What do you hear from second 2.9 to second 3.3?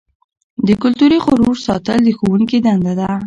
ده.